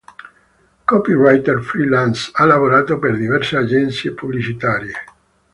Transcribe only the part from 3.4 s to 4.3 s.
agenzie